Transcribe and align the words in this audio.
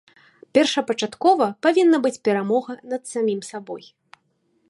Першапачаткова 0.57 1.45
павінна 1.65 1.97
быць 2.07 2.21
перамога 2.27 2.71
над 2.93 3.01
самім 3.13 3.39
сабой. 3.51 3.83